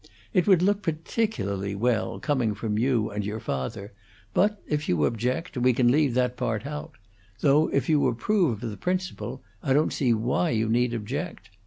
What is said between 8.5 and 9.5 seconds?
of the principle